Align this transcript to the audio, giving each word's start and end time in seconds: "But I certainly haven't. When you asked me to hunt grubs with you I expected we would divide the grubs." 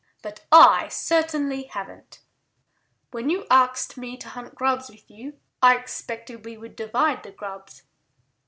"But 0.23 0.43
I 0.51 0.87
certainly 0.87 1.65
haven't. 1.65 2.21
When 3.11 3.29
you 3.29 3.45
asked 3.51 3.97
me 3.97 4.17
to 4.17 4.29
hunt 4.29 4.55
grubs 4.55 4.89
with 4.89 5.11
you 5.11 5.37
I 5.61 5.77
expected 5.77 6.43
we 6.43 6.57
would 6.57 6.75
divide 6.75 7.21
the 7.21 7.29
grubs." 7.31 7.83